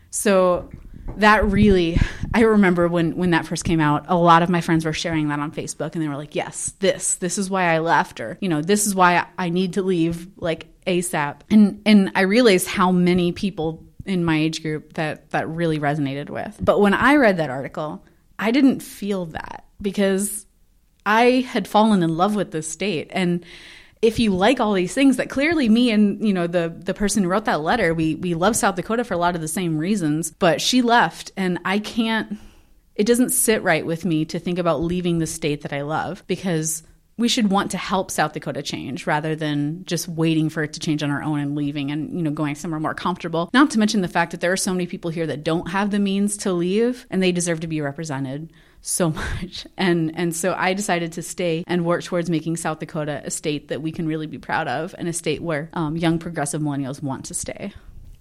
So 0.10 0.70
that 1.18 1.46
really 1.46 1.98
i 2.34 2.42
remember 2.42 2.88
when 2.88 3.16
when 3.16 3.32
that 3.32 3.46
first 3.46 3.64
came 3.64 3.80
out 3.80 4.06
a 4.08 4.16
lot 4.16 4.44
of 4.44 4.50
my 4.50 4.62
friends 4.62 4.86
were 4.86 4.94
sharing 4.94 5.28
that 5.30 5.40
on 5.40 5.52
facebook 5.52 5.94
and 5.94 6.02
they 6.02 6.08
were 6.08 6.18
like 6.18 6.36
yes 6.36 6.74
this 6.80 7.16
this 7.16 7.38
is 7.38 7.50
why 7.50 7.66
i 7.66 7.80
left 7.80 8.20
or 8.20 8.38
you 8.42 8.50
know 8.50 8.62
this 8.62 8.88
is 8.88 8.96
why 8.96 9.26
i 9.38 9.50
need 9.50 9.74
to 9.74 9.82
leave 9.82 10.28
like 10.38 10.68
asap 10.86 11.42
and 11.50 11.82
and 11.86 12.12
i 12.16 12.22
realized 12.22 12.68
how 12.68 12.92
many 12.92 13.32
people 13.32 13.84
in 14.06 14.24
my 14.24 14.38
age 14.38 14.62
group 14.62 14.94
that 14.94 15.30
that 15.32 15.48
really 15.48 15.80
resonated 15.80 16.30
with. 16.30 16.58
But 16.62 16.80
when 16.80 16.94
i 16.94 17.16
read 17.16 17.38
that 17.38 17.50
article 17.50 18.04
i 18.40 18.52
didn't 18.52 18.80
feel 18.82 19.28
that 19.28 19.66
because 19.82 20.46
i 21.06 21.46
had 21.50 21.68
fallen 21.68 22.04
in 22.04 22.18
love 22.18 22.36
with 22.36 22.52
this 22.52 22.68
state 22.68 23.08
and 23.12 23.46
if 24.02 24.20
you 24.20 24.32
like 24.32 24.60
all 24.60 24.74
these 24.74 24.94
things 24.94 25.18
that 25.18 25.30
clearly 25.30 25.70
me 25.70 25.92
and 25.92 26.26
you 26.26 26.34
know 26.34 26.48
the 26.48 26.70
the 26.70 26.94
person 26.94 27.24
who 27.24 27.30
wrote 27.30 27.46
that 27.46 27.62
letter 27.62 27.94
we 27.94 28.16
we 28.16 28.34
love 28.34 28.56
South 28.56 28.76
Dakota 28.76 29.04
for 29.04 29.14
a 29.14 29.18
lot 29.18 29.36
of 29.36 29.42
the 29.42 29.48
same 29.48 29.78
reasons 29.78 30.32
but 30.32 30.62
she 30.62 30.82
left 30.82 31.32
and 31.38 31.60
I 31.66 31.80
can't 31.80 32.38
it 32.96 33.06
doesn't 33.06 33.30
sit 33.30 33.64
right 33.64 33.86
with 33.86 34.06
me 34.06 34.26
to 34.26 34.40
think 34.40 34.60
about 34.60 34.82
leaving 34.82 35.20
the 35.20 35.28
state 35.28 35.62
that 35.62 35.74
I 35.74 35.82
love 35.82 36.24
because 36.28 36.84
we 37.18 37.28
should 37.28 37.52
want 37.52 37.72
to 37.72 37.78
help 37.78 38.10
South 38.10 38.34
Dakota 38.34 38.64
change 38.64 39.06
rather 39.06 39.36
than 39.36 39.86
just 39.86 40.08
waiting 40.08 40.50
for 40.50 40.64
it 40.64 40.74
to 40.74 40.80
change 40.80 41.04
on 41.04 41.12
our 41.12 41.22
own 41.22 41.40
and 41.40 41.56
leaving 41.56 41.92
and 41.92 42.16
you 42.16 42.24
know 42.24 42.32
going 42.32 42.56
somewhere 42.56 42.80
more 42.80 42.96
comfortable. 42.96 43.50
Not 43.54 43.70
to 43.72 43.80
mention 43.80 44.02
the 44.02 44.08
fact 44.08 44.32
that 44.32 44.42
there 44.42 44.52
are 44.52 44.58
so 44.58 44.72
many 44.72 44.88
people 44.88 45.12
here 45.12 45.28
that 45.28 45.44
don't 45.44 45.70
have 45.70 45.92
the 45.92 46.00
means 46.00 46.36
to 46.38 46.54
leave 46.54 47.06
and 47.12 47.22
they 47.22 47.32
deserve 47.32 47.60
to 47.60 47.68
be 47.68 47.82
represented 47.82 48.52
so 48.82 49.10
much. 49.42 49.66
And 49.78 50.12
and 50.16 50.36
so 50.36 50.54
I 50.58 50.74
decided 50.74 51.14
to 51.14 51.22
stay 51.22 51.64
and 51.68 51.86
work 51.86 52.04
towards 52.04 52.30
making 52.30 52.58
South 52.58 52.80
Dakota 52.80 53.22
a 53.24 53.32
state 53.32 53.70
that 53.70 53.82
we 53.82 53.92
can 53.92 54.08
really 54.08 54.28
be 54.28 54.38
proud 54.38 54.68
of 54.68 54.94
and 54.98 55.08
a 55.08 55.14
state 55.14 55.42
where 55.42 55.70
um, 55.74 55.96
young 55.96 56.20
progressive 56.20 56.62
millennials 56.62 57.02
want 57.02 57.26
to 57.26 57.34
stay. 57.34 57.74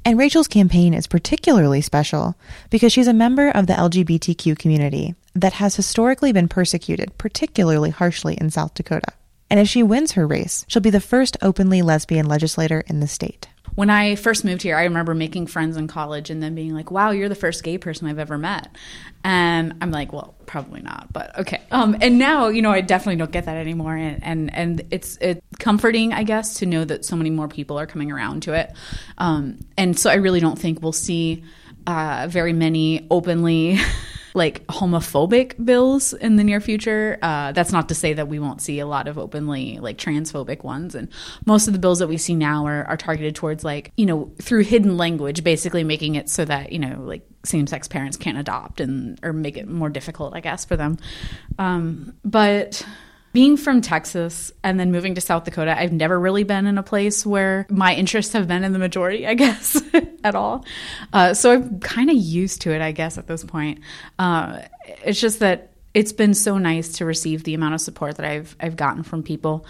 And 0.05 0.19
Rachel's 0.19 0.49
campaign 0.49 0.95
is 0.95 1.07
particularly 1.07 1.83
special 1.83 2.35
because 2.71 2.93
she's 2.93 3.07
a 3.07 3.13
member 3.13 3.51
of 3.51 3.67
the 3.67 3.75
LGBTQ 3.75 4.59
community 4.59 5.15
that 5.35 5.53
has 5.55 5.77
historically 5.77 6.33
been 6.33 6.49
persecuted 6.49 7.17
particularly 7.19 7.91
harshly 7.91 8.35
in 8.41 8.51
South 8.51 8.73
Dakota. 8.75 9.13
And 9.51 9.61
if 9.61 9.69
she 9.69 9.83
wins 9.83 10.13
her 10.13 10.27
race, 10.27 10.65
she'll 10.69 10.81
be 10.81 10.91
the 10.91 11.01
first 11.01 11.37
openly 11.43 11.83
lesbian 11.83 12.27
legislator 12.27 12.83
in 12.87 13.01
the 13.01 13.09
state 13.09 13.49
when 13.75 13.91
I 13.91 14.15
first 14.17 14.45
moved 14.45 14.63
here, 14.63 14.77
I 14.77 14.85
remember 14.85 15.15
making 15.15 15.47
friends 15.47 15.77
in 15.77 15.87
college 15.89 16.31
and 16.31 16.43
then 16.43 16.55
being 16.55 16.75
like, 16.75 16.91
"Wow, 16.91 17.11
you're 17.11 17.29
the 17.29 17.35
first 17.35 17.63
gay 17.63 17.79
person 17.79 18.07
I've 18.07 18.19
ever 18.19 18.39
met," 18.39 18.69
and 19.25 19.75
I'm 19.81 19.91
like, 19.91 20.13
"Well, 20.13 20.35
probably 20.47 20.81
not, 20.81 21.13
but 21.13 21.39
okay." 21.39 21.63
Um, 21.71 21.97
and 22.01 22.19
now, 22.19 22.49
you 22.49 22.63
know, 22.63 22.71
I 22.71 22.81
definitely 22.81 23.17
don't 23.17 23.33
get 23.33 23.45
that 23.47 23.57
anymore, 23.57 23.97
and 23.97 24.23
and, 24.23 24.55
and 24.55 24.87
it's 24.91 25.19
it's 25.21 25.41
comforting, 25.59 26.13
I 26.13 26.23
guess, 26.23 26.59
to 26.59 26.67
know 26.67 26.85
that 26.85 27.05
so 27.05 27.17
many 27.17 27.31
more 27.31 27.49
people 27.49 27.79
are 27.79 27.87
coming 27.87 28.11
around 28.11 28.43
to 28.45 28.55
it, 28.55 28.73
um, 29.19 29.59
and 29.77 29.99
so 29.99 30.11
I 30.11 30.15
really 30.15 30.41
don't 30.41 30.59
think 30.59 30.83
we'll 30.83 30.93
see 30.93 31.45
uh, 31.87 32.27
very 32.31 32.53
many 32.53 33.07
openly. 33.11 33.79
like 34.41 34.67
homophobic 34.69 35.63
bills 35.63 36.15
in 36.15 36.37
the 36.37 36.43
near 36.43 36.63
future. 36.63 37.19
Uh, 37.21 37.53
that's 37.53 37.73
not 37.73 37.91
to 37.91 37.95
say 37.95 38.15
that 38.15 38.27
we 38.27 38.39
won't 38.39 38.63
see 38.63 38.81
a 38.81 38.87
lot 38.87 39.07
of 39.07 39.19
openly 39.19 39.79
like 39.81 39.99
transphobic 39.99 40.65
ones. 40.65 40.95
And 40.95 41.09
most 41.45 41.67
of 41.67 41.75
the 41.75 41.79
bills 41.79 41.99
that 41.99 42.09
we 42.09 42.17
see 42.17 42.35
now 42.35 42.65
are, 42.65 42.85
are 42.85 42.97
targeted 42.97 43.35
towards 43.35 43.65
like, 43.65 43.93
you 43.99 44.07
know, 44.07 44.33
through 44.41 44.65
hidden 44.65 44.97
language, 44.97 45.45
basically 45.45 45.85
making 45.85 46.15
it 46.15 46.31
so 46.31 46.47
that, 46.47 46.73
you 46.73 46.79
know, 46.79 47.03
like 47.03 47.21
same 47.45 47.67
sex 47.67 47.87
parents 47.87 48.17
can't 48.17 48.39
adopt 48.39 48.81
and 48.81 49.21
or 49.23 49.35
make 49.35 49.59
it 49.59 49.69
more 49.69 49.91
difficult, 49.91 50.35
I 50.35 50.41
guess, 50.41 50.65
for 50.65 50.75
them. 50.75 50.97
Um, 51.59 52.15
but 52.25 52.83
being 53.33 53.57
from 53.57 53.81
Texas 53.81 54.53
and 54.65 54.79
then 54.81 54.91
moving 54.91 55.15
to 55.15 55.21
South 55.21 55.45
Dakota, 55.45 55.79
I've 55.79 55.93
never 55.93 56.19
really 56.19 56.43
been 56.43 56.67
in 56.67 56.79
a 56.79 56.83
place 56.83 57.25
where 57.25 57.67
my 57.71 57.95
interests 57.95 58.33
have 58.33 58.49
been 58.49 58.65
in 58.65 58.73
the 58.73 58.79
majority, 58.79 59.27
I 59.27 59.35
guess, 59.43 59.81
at 60.25 60.35
all. 60.35 60.65
Uh, 61.13 61.35
so 61.35 61.53
I'm 61.53 61.81
kind 61.81 62.11
of 62.11 62.17
used 62.17 62.63
to 62.63 62.73
it, 62.73 62.83
I 62.83 62.93
guess, 62.93 63.19
at 63.19 63.27
this 63.27 63.45
point. 63.45 63.81
Uh, 64.19 64.63
it's 65.05 65.21
just 65.21 65.39
that 65.41 65.71
it's 65.95 66.13
been 66.13 66.35
so 66.35 66.59
nice 66.59 66.99
to 66.99 67.05
receive 67.05 67.45
the 67.45 67.55
amount 67.55 67.75
of 67.75 67.81
support 67.81 68.17
that 68.17 68.27
I've 68.27 68.57
I've 68.61 68.77
gotten 68.77 69.03
from 69.03 69.23
people. 69.23 69.67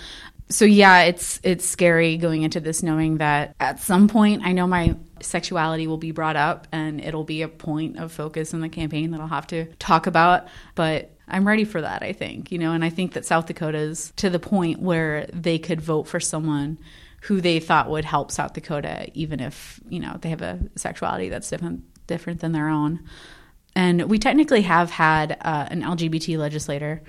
So 0.49 0.65
yeah, 0.65 1.03
it's 1.03 1.41
it's 1.43 1.65
scary 1.65 2.17
going 2.17 2.43
into 2.43 2.61
this 2.61 2.83
knowing 2.83 3.19
that 3.19 3.55
at 3.61 3.81
some 3.81 4.09
point 4.09 4.43
I 4.45 4.53
know 4.53 4.67
my 4.67 4.97
sexuality 5.21 5.87
will 5.87 5.99
be 5.99 6.13
brought 6.13 6.37
up 6.37 6.67
and 6.73 7.01
it'll 7.01 7.25
be 7.25 7.43
a 7.43 7.49
point 7.49 7.99
of 7.99 8.11
focus 8.11 8.53
in 8.53 8.61
the 8.61 8.69
campaign 8.69 9.13
that 9.13 9.21
I'll 9.21 9.29
have 9.29 9.47
to 9.49 9.67
talk 9.75 10.07
about, 10.07 10.49
but 10.75 11.15
I'm 11.31 11.47
ready 11.47 11.65
for 11.65 11.81
that, 11.81 12.03
I 12.03 12.13
think, 12.13 12.51
you 12.53 12.59
know, 12.59 12.73
and 12.73 12.85
I 12.85 12.91
think 12.91 13.13
that 13.13 13.25
South 13.25 13.47
Dakota 13.47 13.79
is 13.79 14.13
to 14.17 14.31
the 14.31 14.39
point 14.39 14.81
where 14.81 15.27
they 15.33 15.59
could 15.59 15.81
vote 15.81 16.05
for 16.05 16.21
someone 16.21 16.79
who 17.23 17.41
they 17.41 17.61
thought 17.61 17.91
would 17.91 18.05
help 18.05 18.31
South 18.31 18.55
Dakota, 18.55 19.09
even 19.15 19.41
if, 19.41 19.81
you 19.89 20.01
know, 20.01 20.17
they 20.21 20.31
have 20.31 20.43
a 20.43 20.59
sexuality 20.77 21.29
that's 21.29 21.49
different, 21.49 21.83
different 22.07 22.41
than 22.41 22.53
their 22.53 22.69
own. 22.69 23.01
And 23.77 24.11
we 24.11 24.19
technically 24.19 24.63
have 24.63 24.91
had 24.91 25.39
uh, 25.43 25.67
an 25.71 25.83
LGBT 25.83 26.39
legislator. 26.39 27.03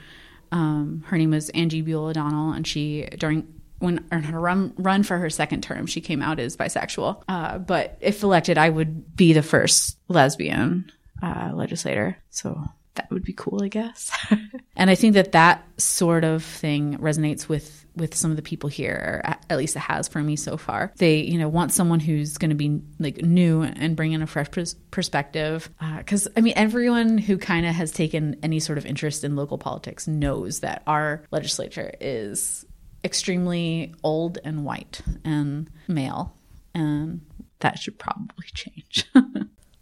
Um, 0.51 1.03
her 1.07 1.17
name 1.17 1.31
was 1.31 1.49
Angie 1.49 1.81
Buhl 1.81 2.07
O'Donnell, 2.07 2.51
and 2.51 2.67
she, 2.67 3.07
during 3.17 3.47
when 3.79 4.05
her 4.11 4.39
run, 4.39 4.73
run 4.77 5.01
for 5.01 5.17
her 5.17 5.29
second 5.29 5.63
term, 5.63 5.87
she 5.87 6.01
came 6.01 6.21
out 6.21 6.39
as 6.39 6.55
bisexual. 6.55 7.23
Uh, 7.27 7.57
but 7.57 7.97
if 7.99 8.21
elected, 8.21 8.57
I 8.59 8.69
would 8.69 9.15
be 9.15 9.33
the 9.33 9.41
first 9.41 9.97
lesbian 10.07 10.91
uh, 11.23 11.51
legislator. 11.53 12.15
So 12.29 12.63
that 12.95 13.09
would 13.09 13.23
be 13.23 13.33
cool, 13.33 13.63
I 13.63 13.67
guess. 13.67 14.11
and 14.75 14.89
I 14.89 14.95
think 14.95 15.13
that 15.13 15.31
that 15.31 15.65
sort 15.77 16.23
of 16.23 16.43
thing 16.43 16.97
resonates 16.97 17.47
with 17.47 17.85
with 17.95 18.15
some 18.15 18.31
of 18.31 18.37
the 18.37 18.43
people 18.43 18.69
here, 18.69 19.21
or 19.25 19.35
at 19.49 19.57
least 19.57 19.75
it 19.75 19.79
has 19.79 20.07
for 20.07 20.19
me 20.19 20.35
so 20.35 20.55
far. 20.55 20.93
They, 20.97 21.17
you 21.17 21.37
know, 21.37 21.49
want 21.49 21.73
someone 21.73 21.99
who's 21.99 22.37
going 22.37 22.49
to 22.49 22.55
be 22.55 22.81
like 22.99 23.17
new 23.21 23.63
and 23.63 23.95
bring 23.95 24.13
in 24.13 24.21
a 24.21 24.27
fresh 24.27 24.49
pers- 24.49 24.75
perspective. 24.91 25.69
Because 25.97 26.27
uh, 26.27 26.31
I 26.37 26.41
mean, 26.41 26.53
everyone 26.55 27.17
who 27.17 27.37
kind 27.37 27.65
of 27.65 27.75
has 27.75 27.91
taken 27.91 28.37
any 28.43 28.59
sort 28.59 28.77
of 28.77 28.85
interest 28.85 29.23
in 29.23 29.35
local 29.35 29.57
politics 29.57 30.07
knows 30.07 30.61
that 30.61 30.83
our 30.87 31.23
legislature 31.31 31.93
is 31.99 32.65
extremely 33.03 33.93
old 34.03 34.37
and 34.43 34.63
white 34.63 35.01
and 35.25 35.69
male, 35.87 36.33
and 36.73 37.21
that 37.59 37.79
should 37.79 37.97
probably 37.99 38.47
change. 38.53 39.05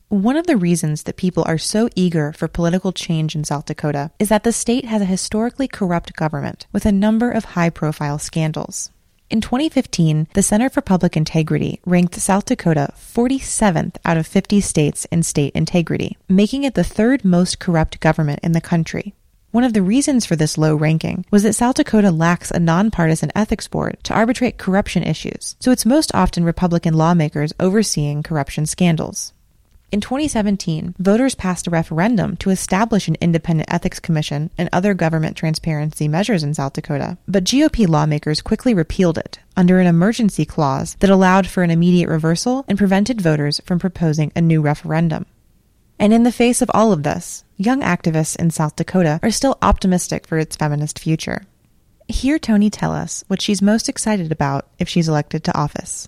One 0.09 0.37
of 0.37 0.47
the 0.47 0.57
reasons 0.57 1.03
that 1.03 1.17
people 1.17 1.43
are 1.45 1.59
so 1.59 1.87
eager 1.95 2.33
for 2.33 2.47
political 2.47 2.91
change 2.91 3.35
in 3.35 3.43
South 3.43 3.65
Dakota 3.65 4.09
is 4.17 4.29
that 4.29 4.43
the 4.43 4.51
state 4.51 4.85
has 4.85 5.03
a 5.03 5.05
historically 5.05 5.67
corrupt 5.67 6.15
government 6.15 6.65
with 6.71 6.87
a 6.87 6.91
number 6.91 7.29
of 7.29 7.45
high 7.45 7.69
profile 7.69 8.17
scandals. 8.17 8.89
In 9.29 9.39
2015, 9.39 10.27
the 10.33 10.41
Center 10.41 10.67
for 10.67 10.81
Public 10.81 11.15
Integrity 11.15 11.79
ranked 11.85 12.15
South 12.15 12.45
Dakota 12.45 12.91
47th 12.97 13.97
out 14.03 14.17
of 14.17 14.25
50 14.25 14.61
states 14.61 15.05
in 15.11 15.21
state 15.21 15.53
integrity, 15.53 16.17
making 16.27 16.63
it 16.63 16.73
the 16.73 16.83
third 16.83 17.23
most 17.23 17.59
corrupt 17.59 17.99
government 17.99 18.39
in 18.41 18.53
the 18.53 18.61
country. 18.61 19.13
One 19.51 19.63
of 19.63 19.73
the 19.73 19.83
reasons 19.83 20.25
for 20.25 20.35
this 20.35 20.57
low 20.57 20.75
ranking 20.75 21.23
was 21.29 21.43
that 21.43 21.53
South 21.53 21.75
Dakota 21.75 22.09
lacks 22.09 22.49
a 22.49 22.59
nonpartisan 22.59 23.31
ethics 23.35 23.67
board 23.67 23.99
to 24.05 24.15
arbitrate 24.15 24.57
corruption 24.57 25.03
issues, 25.03 25.55
so 25.59 25.69
it's 25.69 25.85
most 25.85 26.15
often 26.15 26.43
Republican 26.43 26.95
lawmakers 26.95 27.53
overseeing 27.59 28.23
corruption 28.23 28.65
scandals. 28.65 29.33
In 29.91 30.01
2017, 30.01 30.93
voters 30.99 31.33
passed 31.33 31.65
a 31.65 31.71
referendum 31.71 32.37
to 32.37 32.51
establish 32.51 33.07
an 33.07 33.17
independent 33.19 33.73
ethics 33.73 33.99
commission 33.99 34.51
and 34.55 34.69
other 34.71 34.93
government 34.93 35.35
transparency 35.35 36.07
measures 36.07 36.43
in 36.43 36.53
South 36.53 36.73
Dakota, 36.73 37.17
but 37.27 37.43
GOP 37.43 37.87
lawmakers 37.87 38.43
quickly 38.43 38.75
repealed 38.75 39.17
it 39.17 39.39
under 39.57 39.79
an 39.79 39.87
emergency 39.87 40.45
clause 40.45 40.95
that 40.99 41.09
allowed 41.09 41.47
for 41.47 41.63
an 41.63 41.71
immediate 41.71 42.07
reversal 42.07 42.65
and 42.67 42.77
prevented 42.77 43.19
voters 43.19 43.61
from 43.65 43.79
proposing 43.79 44.31
a 44.35 44.41
new 44.41 44.61
referendum. 44.61 45.25
And 45.97 46.13
in 46.13 46.21
the 46.21 46.31
face 46.31 46.61
of 46.61 46.69
all 46.71 46.93
of 46.93 47.01
this, 47.01 47.43
young 47.57 47.81
activists 47.81 48.35
in 48.35 48.51
South 48.51 48.75
Dakota 48.75 49.19
are 49.23 49.31
still 49.31 49.57
optimistic 49.59 50.27
for 50.27 50.37
its 50.37 50.55
feminist 50.55 50.99
future. 50.99 51.47
Hear 52.07 52.37
Toni 52.37 52.69
tell 52.69 52.91
us 52.91 53.23
what 53.27 53.41
she's 53.41 53.61
most 53.61 53.89
excited 53.89 54.31
about 54.31 54.67
if 54.77 54.87
she's 54.87 55.09
elected 55.09 55.43
to 55.45 55.57
office. 55.57 56.07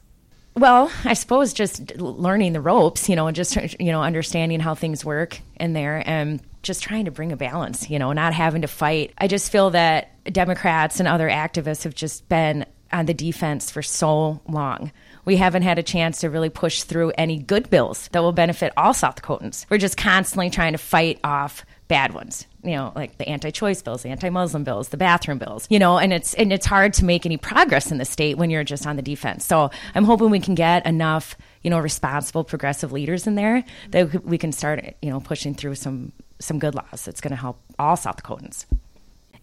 Well, 0.55 0.91
I 1.05 1.13
suppose 1.13 1.53
just 1.53 1.95
learning 1.97 2.53
the 2.53 2.61
ropes, 2.61 3.07
you 3.07 3.15
know, 3.15 3.27
and 3.27 3.35
just 3.35 3.55
you 3.79 3.91
know 3.91 4.03
understanding 4.03 4.59
how 4.59 4.75
things 4.75 5.05
work 5.05 5.39
in 5.55 5.73
there, 5.73 6.03
and 6.05 6.41
just 6.61 6.83
trying 6.83 7.05
to 7.05 7.11
bring 7.11 7.31
a 7.31 7.37
balance, 7.37 7.89
you 7.89 7.99
know, 7.99 8.11
not 8.13 8.33
having 8.33 8.61
to 8.63 8.67
fight. 8.67 9.13
I 9.17 9.27
just 9.27 9.51
feel 9.51 9.71
that 9.71 10.09
Democrats 10.25 10.99
and 10.99 11.07
other 11.07 11.29
activists 11.29 11.83
have 11.83 11.95
just 11.95 12.27
been 12.27 12.65
on 12.91 13.05
the 13.05 13.13
defense 13.13 13.71
for 13.71 13.81
so 13.81 14.41
long. 14.47 14.91
We 15.23 15.37
haven't 15.37 15.61
had 15.61 15.79
a 15.79 15.83
chance 15.83 16.19
to 16.19 16.29
really 16.29 16.49
push 16.49 16.83
through 16.83 17.11
any 17.11 17.39
good 17.39 17.69
bills 17.69 18.09
that 18.11 18.21
will 18.21 18.33
benefit 18.33 18.73
all 18.75 18.93
South 18.93 19.21
Dakotans. 19.21 19.65
We're 19.69 19.77
just 19.77 19.95
constantly 19.95 20.49
trying 20.49 20.73
to 20.73 20.77
fight 20.77 21.19
off 21.23 21.65
bad 21.87 22.13
ones 22.13 22.45
you 22.63 22.75
know 22.75 22.91
like 22.95 23.17
the 23.17 23.27
anti-choice 23.27 23.81
bills 23.81 24.03
the 24.03 24.09
anti-muslim 24.09 24.63
bills 24.63 24.89
the 24.89 24.97
bathroom 24.97 25.37
bills 25.37 25.65
you 25.69 25.79
know 25.79 25.97
and 25.97 26.13
it's 26.13 26.33
and 26.35 26.53
it's 26.53 26.65
hard 26.65 26.93
to 26.93 27.05
make 27.05 27.25
any 27.25 27.37
progress 27.37 27.91
in 27.91 27.97
the 27.97 28.05
state 28.05 28.37
when 28.37 28.49
you're 28.49 28.63
just 28.63 28.85
on 28.85 28.95
the 28.95 29.01
defense 29.01 29.45
so 29.45 29.69
i'm 29.95 30.03
hoping 30.03 30.29
we 30.29 30.39
can 30.39 30.55
get 30.55 30.85
enough 30.85 31.35
you 31.63 31.69
know 31.69 31.79
responsible 31.79 32.43
progressive 32.43 32.91
leaders 32.91 33.27
in 33.27 33.35
there 33.35 33.63
that 33.89 34.23
we 34.25 34.37
can 34.37 34.51
start 34.51 34.95
you 35.01 35.09
know 35.09 35.19
pushing 35.19 35.53
through 35.53 35.75
some 35.75 36.11
some 36.39 36.59
good 36.59 36.75
laws 36.75 37.05
that's 37.05 37.21
going 37.21 37.31
to 37.31 37.37
help 37.37 37.59
all 37.79 37.95
south 37.95 38.21
dakotans 38.21 38.65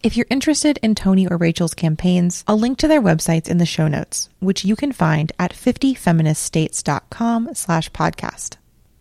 if 0.01 0.15
you're 0.15 0.27
interested 0.29 0.79
in 0.81 0.95
Toni 0.95 1.27
or 1.27 1.35
Rachel's 1.35 1.73
campaigns, 1.73 2.45
I'll 2.47 2.57
link 2.57 2.77
to 2.77 2.87
their 2.87 3.01
websites 3.01 3.49
in 3.49 3.57
the 3.57 3.65
show 3.65 3.89
notes, 3.89 4.29
which 4.39 4.63
you 4.63 4.77
can 4.77 4.93
find 4.93 5.33
at 5.37 5.51
50feministstates.com 5.51 7.49
slash 7.53 7.91
podcast. 7.91 8.58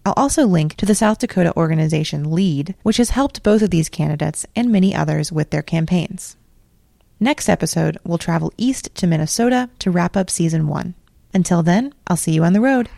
I'll 0.08 0.14
also 0.16 0.46
link 0.46 0.74
to 0.76 0.86
the 0.86 0.94
South 0.94 1.18
Dakota 1.18 1.54
organization 1.54 2.30
LEAD, 2.30 2.74
which 2.82 2.96
has 2.96 3.10
helped 3.10 3.42
both 3.42 3.60
of 3.60 3.68
these 3.68 3.90
candidates 3.90 4.46
and 4.56 4.72
many 4.72 4.94
others 4.94 5.30
with 5.30 5.50
their 5.50 5.60
campaigns. 5.60 6.34
Next 7.20 7.46
episode, 7.46 7.98
we'll 8.04 8.16
travel 8.16 8.50
east 8.56 8.88
to 8.94 9.06
Minnesota 9.06 9.68
to 9.80 9.90
wrap 9.90 10.16
up 10.16 10.30
season 10.30 10.66
one. 10.66 10.94
Until 11.34 11.62
then, 11.62 11.92
I'll 12.06 12.16
see 12.16 12.32
you 12.32 12.42
on 12.42 12.54
the 12.54 12.62
road. 12.62 12.88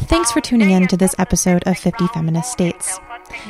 Thanks 0.00 0.30
for 0.30 0.42
tuning 0.42 0.70
in 0.70 0.86
to 0.88 0.98
this 0.98 1.14
episode 1.18 1.62
of 1.66 1.78
50 1.78 2.08
Feminist 2.08 2.52
States. 2.52 3.00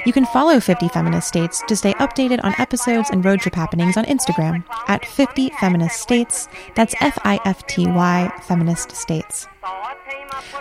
You 0.05 0.13
can 0.13 0.27
follow 0.27 0.61
50 0.61 0.89
Feminist 0.89 1.29
States 1.29 1.63
to 1.69 1.77
stay 1.77 1.93
updated 1.95 2.43
on 2.45 2.55
episodes 2.59 3.11
and 3.11 3.25
road 3.25 3.41
trip 3.41 3.55
happenings 3.55 3.97
on 3.97 4.05
Instagram 4.05 4.65
at 4.89 5.05
50 5.05 5.51
Feminist 5.61 6.01
States. 6.01 6.49
That's 6.75 6.95
F 7.01 7.19
I 7.25 7.41
F 7.45 7.67
T 7.67 7.87
Y 7.87 8.33
Feminist 8.43 8.93
States. 8.93 9.47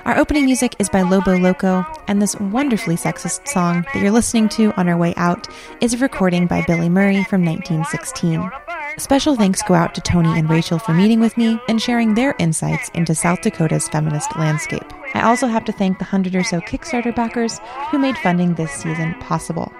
Our 0.06 0.18
opening 0.18 0.46
music 0.46 0.76
is 0.80 0.90
by 0.90 1.02
Lobo 1.02 1.38
Loco, 1.38 1.86
and 2.08 2.22
this 2.22 2.36
wonderfully 2.40 2.96
sexist 2.96 3.48
song 3.48 3.86
that 3.94 4.02
you're 4.02 4.12
listening 4.12 4.50
to 4.50 4.72
on 4.80 4.88
our 4.90 4.98
way 4.98 5.14
out 5.16 5.48
is 5.82 5.94
a 5.94 5.98
recording 5.98 6.46
by 6.46 6.64
Billy 6.68 6.90
Murray 6.90 7.24
from 7.24 7.44
1916. 7.44 8.52
Special 8.98 9.36
thanks 9.36 9.62
go 9.64 9.74
out 9.74 9.96
to 9.96 10.02
Toni 10.02 10.38
and 10.38 10.50
Rachel 10.50 10.80
for 10.80 10.94
meeting 10.94 11.20
with 11.20 11.36
me 11.38 11.60
and 11.68 11.82
sharing 11.82 12.14
their 12.14 12.36
insights 12.40 12.90
into 12.94 13.16
South 13.16 13.42
Dakota's 13.42 13.90
feminist 13.90 14.36
landscape. 14.38 14.86
I 15.14 15.22
also 15.22 15.48
have 15.48 15.66
to 15.66 15.72
thank 15.72 16.00
the 16.00 16.06
hundred 16.06 16.36
or 16.36 16.44
so 16.44 16.60
Kickstarter 16.62 17.16
backers 17.16 17.60
who 17.90 17.98
made 17.98 18.18
funding 18.18 18.56
this 18.56 18.72
season 18.72 19.16
possible. 19.16 19.74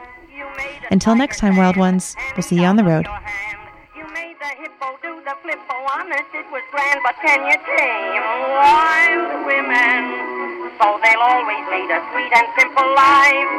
Until 0.92 1.16
next 1.16 1.40
time, 1.40 1.56
Wild 1.56 1.78
Ones, 1.78 2.16
we'll 2.36 2.44
see 2.44 2.58
you 2.58 2.66
on 2.66 2.76
the 2.76 2.84
road. 2.84 3.08
grand, 6.74 7.00
but 7.04 7.16
can 7.22 7.46
you 7.46 7.58
tame 7.78 8.24
wild 8.58 9.46
women? 9.46 10.53
So 10.82 10.86
they'll 11.06 11.26
always 11.26 11.64
lead 11.70 11.90
a 11.94 12.02
sweet 12.10 12.34
and 12.34 12.48
simple 12.58 12.90
life. 12.98 13.52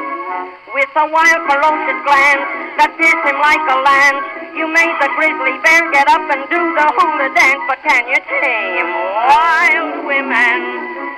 With 0.75 0.91
a 0.99 1.07
wild, 1.07 1.43
ferocious 1.47 2.01
glance 2.03 2.45
that 2.83 2.91
pierced 2.99 3.23
him 3.23 3.39
like 3.39 3.63
a 3.71 3.79
lance, 3.79 4.27
you 4.59 4.67
made 4.67 4.97
the 4.99 5.11
grizzly 5.15 5.55
bear 5.63 5.87
get 5.95 6.11
up 6.11 6.27
and 6.27 6.43
do 6.51 6.59
the 6.59 6.87
hula 6.99 7.31
dance. 7.31 7.63
But 7.71 7.79
can 7.87 8.03
you 8.11 8.19
tame 8.43 8.91
wild 9.31 10.03
women? 10.11 10.59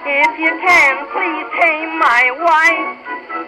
If 0.05 0.33
you 0.37 0.53
can, 0.61 0.93
please 1.17 1.47
tame 1.57 1.97
my 1.97 2.25
wife. 2.45 3.47